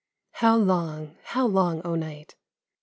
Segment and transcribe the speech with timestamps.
[0.31, 2.33] How long, how long, oh, night